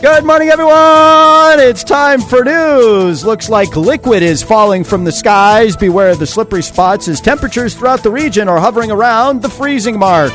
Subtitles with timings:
[0.00, 1.58] Good morning, everyone.
[1.58, 3.24] It's time for news.
[3.24, 5.76] Looks like liquid is falling from the skies.
[5.76, 9.98] Beware of the slippery spots as temperatures throughout the region are hovering around the freezing
[9.98, 10.32] mark.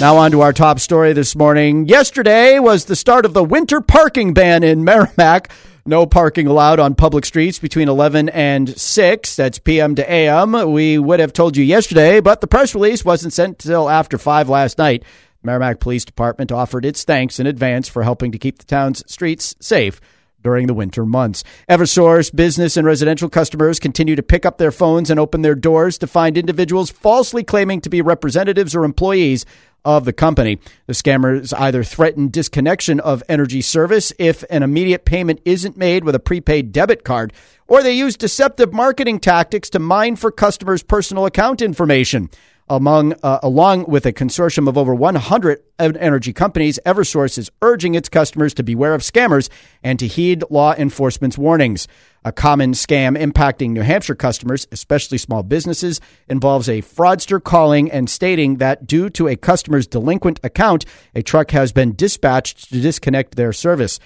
[0.00, 1.86] Now, on to our top story this morning.
[1.86, 5.48] Yesterday was the start of the winter parking ban in Merrimack.
[5.86, 9.36] No parking allowed on public streets between 11 and 6.
[9.36, 10.72] That's PM to AM.
[10.72, 14.48] We would have told you yesterday, but the press release wasn't sent until after 5
[14.48, 15.04] last night.
[15.46, 19.54] Merrimack Police Department offered its thanks in advance for helping to keep the town's streets
[19.60, 20.00] safe
[20.42, 21.42] during the winter months.
[21.68, 25.98] Eversource business and residential customers continue to pick up their phones and open their doors
[25.98, 29.46] to find individuals falsely claiming to be representatives or employees
[29.84, 30.58] of the company.
[30.86, 36.14] The scammers either threaten disconnection of energy service if an immediate payment isn't made with
[36.14, 37.32] a prepaid debit card,
[37.68, 42.30] or they use deceptive marketing tactics to mine for customers' personal account information
[42.68, 48.08] among uh, along with a consortium of over 100 energy companies eversource is urging its
[48.08, 49.48] customers to beware of scammers
[49.82, 51.86] and to heed law enforcement's warnings.
[52.24, 58.10] A common scam impacting new hampshire customers especially small businesses involves a fraudster calling and
[58.10, 63.36] stating that due to a customer's delinquent account a truck has been dispatched to disconnect
[63.36, 64.00] their service.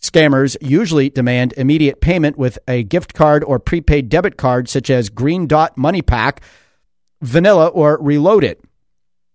[0.00, 5.08] Scammers usually demand immediate payment with a gift card or prepaid debit card, such as
[5.08, 6.38] Green Dot MoneyPak,
[7.20, 8.56] vanilla or Reloadit.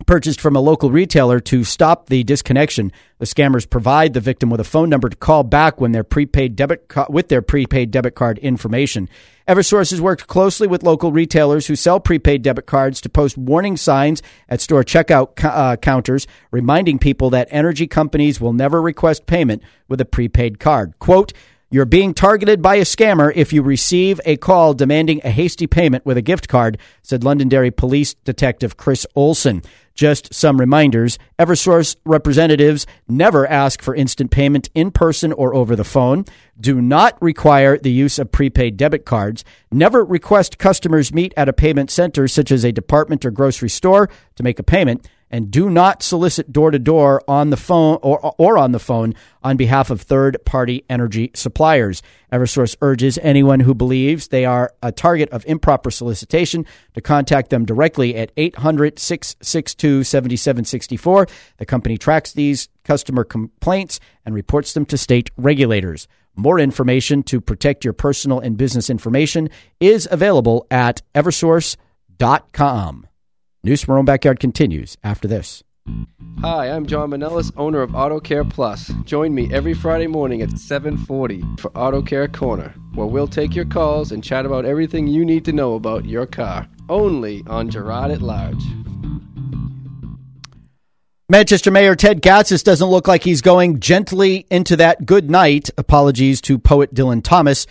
[0.06, 4.60] Purchased from a local retailer to stop the disconnection, the scammers provide the victim with
[4.60, 8.38] a phone number to call back when their prepaid debit with their prepaid debit card
[8.40, 9.08] information.
[9.48, 13.78] Eversource has worked closely with local retailers who sell prepaid debit cards to post warning
[13.78, 19.64] signs at store checkout uh, counters, reminding people that energy companies will never request payment
[19.88, 21.00] with a prepaid card.
[21.00, 21.32] Quote,
[21.74, 26.06] you're being targeted by a scammer if you receive a call demanding a hasty payment
[26.06, 29.64] with a gift card, said Londonderry Police Detective Chris Olson.
[29.96, 31.18] Just some reminders.
[31.40, 36.26] Eversource representatives never ask for instant payment in person or over the phone,
[36.60, 41.54] do not require the use of prepaid debit cards, never request customers meet at a
[41.54, 45.68] payment center such as a department or grocery store to make a payment and do
[45.68, 49.90] not solicit door to door on the phone or, or on the phone on behalf
[49.90, 52.04] of third party energy suppliers.
[52.32, 57.66] Eversource urges anyone who believes they are a target of improper solicitation to contact them
[57.66, 61.28] directly at 800 662 7764.
[61.58, 66.08] The company tracks these customer complaints and reports them to state regulators.
[66.36, 73.08] More information to protect your personal and business information is available at eversource.com.
[73.66, 75.64] News from our own backyard continues after this.
[76.42, 78.92] Hi, I'm John Manellis, owner of Auto Care Plus.
[79.06, 83.64] Join me every Friday morning at 7:40 for Auto Care Corner, where we'll take your
[83.64, 86.68] calls and chat about everything you need to know about your car.
[86.90, 88.62] Only on Gerard at Large.
[91.30, 95.70] Manchester Mayor Ted Gatsas doesn't look like he's going gently into that good night.
[95.78, 97.66] Apologies to poet Dylan Thomas.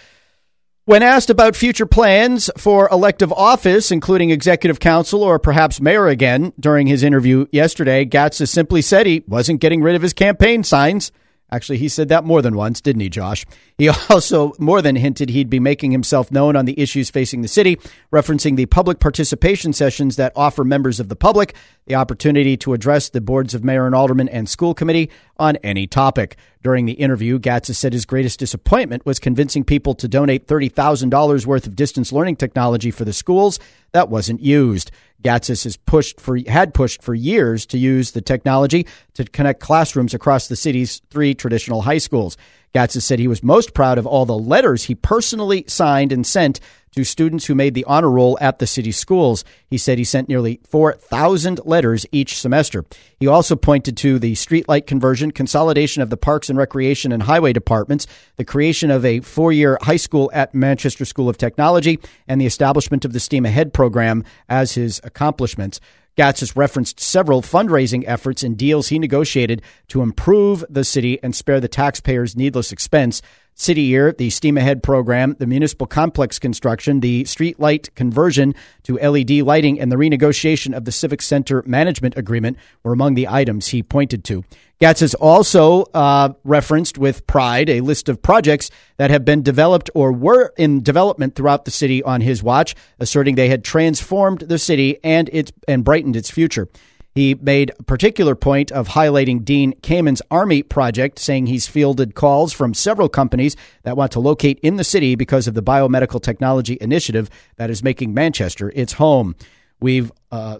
[0.85, 6.53] When asked about future plans for elective office, including executive council or perhaps mayor again,
[6.59, 11.13] during his interview yesterday, Gatsas simply said he wasn't getting rid of his campaign signs.
[11.53, 13.45] Actually, he said that more than once, didn't he, Josh?
[13.77, 17.49] He also more than hinted he'd be making himself known on the issues facing the
[17.49, 17.79] city,
[18.11, 21.55] referencing the public participation sessions that offer members of the public
[21.87, 25.87] the opportunity to address the boards of mayor and alderman and school committee on any
[25.87, 26.37] topic.
[26.63, 31.67] During the interview, Gatsas said his greatest disappointment was convincing people to donate $30,000 worth
[31.67, 33.59] of distance learning technology for the schools
[33.91, 34.93] that wasn't used.
[35.23, 40.15] Gatsas has pushed for had pushed for years to use the technology to connect classrooms
[40.15, 42.37] across the city's three traditional high schools.
[42.75, 46.59] Gatsas said he was most proud of all the letters he personally signed and sent
[46.95, 49.45] to students who made the honor roll at the city schools.
[49.67, 52.85] He said he sent nearly 4,000 letters each semester.
[53.19, 57.53] He also pointed to the streetlight conversion, consolidation of the parks and recreation and highway
[57.53, 58.07] departments,
[58.37, 62.47] the creation of a four year high school at Manchester School of Technology, and the
[62.47, 65.81] establishment of the STEAM Ahead program as his accomplishments.
[66.17, 71.61] Gatsas referenced several fundraising efforts and deals he negotiated to improve the city and spare
[71.61, 73.23] the taxpayers needless expense.
[73.63, 78.99] City Year, the Steam Ahead program, the municipal complex construction, the street light conversion to
[78.99, 83.69] LED lighting, and the renegotiation of the Civic Center management agreement were among the items
[83.69, 84.45] he pointed to.
[84.83, 90.11] Gatsas also uh, referenced with pride a list of projects that have been developed or
[90.11, 94.99] were in development throughout the city on his watch, asserting they had transformed the city
[95.05, 96.69] and its and brightened its future.
[97.15, 102.53] He made a particular point of highlighting Dean Kamen's ARMI project, saying he's fielded calls
[102.53, 106.79] from several companies that want to locate in the city because of the biomedical technology
[106.81, 109.35] initiative that is making Manchester its home.
[109.81, 110.59] We've, uh,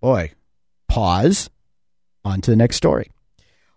[0.00, 0.32] boy,
[0.88, 1.50] pause.
[2.24, 3.10] On to the next story.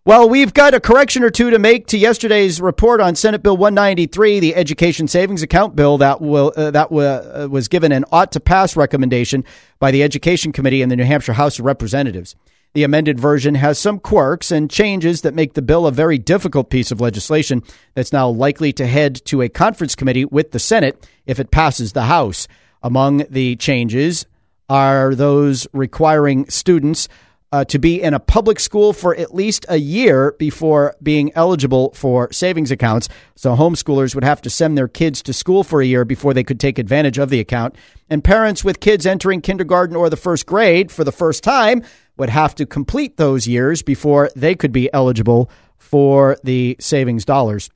[0.09, 3.55] Well, we've got a correction or two to make to yesterday's report on Senate Bill
[3.55, 8.31] 193, the Education Savings Account bill that will uh, that uh, was given an ought
[8.31, 9.45] to pass recommendation
[9.77, 12.35] by the Education Committee in the New Hampshire House of Representatives.
[12.73, 16.71] The amended version has some quirks and changes that make the bill a very difficult
[16.71, 17.61] piece of legislation
[17.93, 21.93] that's now likely to head to a conference committee with the Senate if it passes
[21.93, 22.47] the House.
[22.81, 24.25] Among the changes
[24.69, 27.07] are those requiring students
[27.51, 31.91] uh, to be in a public school for at least a year before being eligible
[31.93, 33.09] for savings accounts.
[33.35, 36.43] So homeschoolers would have to send their kids to school for a year before they
[36.43, 37.75] could take advantage of the account.
[38.09, 41.83] And parents with kids entering kindergarten or the first grade for the first time
[42.17, 47.69] would have to complete those years before they could be eligible for the savings dollars.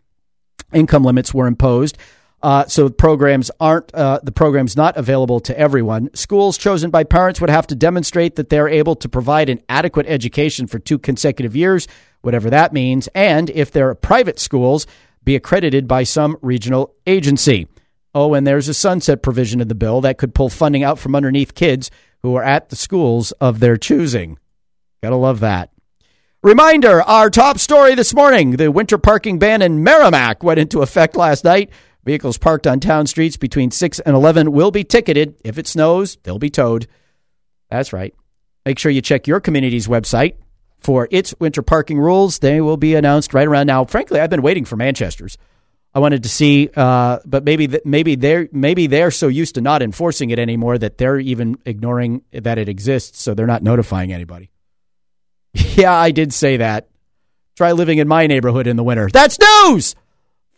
[0.73, 1.97] Income limits were imposed.
[2.44, 6.10] Uh, so programs aren't uh, the programs not available to everyone.
[6.13, 10.06] Schools chosen by parents would have to demonstrate that they're able to provide an adequate
[10.07, 11.88] education for two consecutive years,
[12.22, 14.86] whatever that means, and if they're private schools,
[15.24, 17.66] be accredited by some regional agency.
[18.13, 21.16] Oh, and there's a sunset provision in the bill that could pull funding out from
[21.16, 21.90] underneath kids
[22.22, 24.38] who are at the schools of their choosing.
[25.01, 25.72] Gotta love that.
[26.44, 31.16] Reminder our top story this morning the winter parking ban in Merrimack went into effect
[31.16, 31.69] last night.
[32.05, 35.35] Vehicles parked on town streets between 6 and 11 will be ticketed.
[35.44, 36.88] If it snows, they'll be towed.
[37.69, 38.13] That's right.
[38.65, 40.35] Make sure you check your community's website
[40.79, 42.39] for its winter parking rules.
[42.39, 43.85] They will be announced right around now.
[43.85, 45.38] Frankly, I've been waiting for Manchester's.
[45.95, 49.83] I wanted to see, uh, but maybe maybe they're maybe they're so used to not
[49.83, 54.49] enforcing it anymore that they're even ignoring that it exists, so they're not notifying anybody.
[55.53, 56.89] yeah, I did say that.
[57.56, 59.07] Try living in my neighborhood in the winter.
[59.13, 59.94] That's news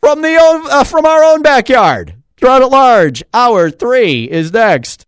[0.05, 0.35] from the
[0.69, 2.13] uh, from our own backyard.
[2.37, 3.23] Throughout at large.
[3.33, 5.03] Hour three is next.